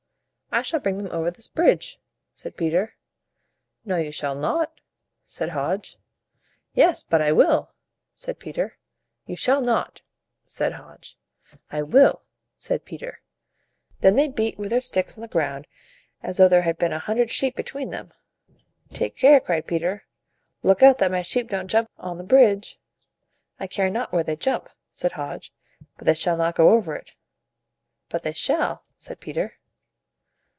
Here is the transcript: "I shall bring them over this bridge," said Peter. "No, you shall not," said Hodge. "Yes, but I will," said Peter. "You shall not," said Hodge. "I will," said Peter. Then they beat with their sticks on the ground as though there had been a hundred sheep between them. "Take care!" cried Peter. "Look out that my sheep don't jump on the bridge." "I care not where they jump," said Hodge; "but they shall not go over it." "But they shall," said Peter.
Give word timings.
"I 0.53 0.63
shall 0.63 0.81
bring 0.81 0.97
them 0.97 1.09
over 1.13 1.31
this 1.31 1.47
bridge," 1.47 1.97
said 2.33 2.57
Peter. 2.57 2.95
"No, 3.85 3.95
you 3.95 4.11
shall 4.11 4.35
not," 4.35 4.81
said 5.23 5.51
Hodge. 5.51 5.95
"Yes, 6.73 7.03
but 7.05 7.21
I 7.21 7.31
will," 7.31 7.73
said 8.15 8.37
Peter. 8.37 8.77
"You 9.25 9.37
shall 9.37 9.61
not," 9.61 10.01
said 10.45 10.73
Hodge. 10.73 11.17
"I 11.71 11.81
will," 11.83 12.23
said 12.57 12.83
Peter. 12.83 13.21
Then 14.01 14.17
they 14.17 14.27
beat 14.27 14.57
with 14.59 14.71
their 14.71 14.81
sticks 14.81 15.17
on 15.17 15.21
the 15.21 15.29
ground 15.29 15.67
as 16.21 16.35
though 16.35 16.49
there 16.49 16.63
had 16.63 16.77
been 16.77 16.91
a 16.91 16.99
hundred 16.99 17.29
sheep 17.29 17.55
between 17.55 17.89
them. 17.91 18.11
"Take 18.91 19.15
care!" 19.15 19.39
cried 19.39 19.65
Peter. 19.65 20.03
"Look 20.63 20.83
out 20.83 20.97
that 20.97 21.11
my 21.11 21.21
sheep 21.21 21.47
don't 21.49 21.69
jump 21.69 21.89
on 21.97 22.17
the 22.17 22.25
bridge." 22.25 22.77
"I 23.57 23.67
care 23.67 23.89
not 23.89 24.11
where 24.11 24.25
they 24.25 24.35
jump," 24.35 24.67
said 24.91 25.13
Hodge; 25.13 25.53
"but 25.95 26.05
they 26.05 26.13
shall 26.13 26.35
not 26.35 26.57
go 26.57 26.71
over 26.71 26.93
it." 26.97 27.11
"But 28.09 28.23
they 28.23 28.33
shall," 28.33 28.83
said 28.97 29.21
Peter. 29.21 29.53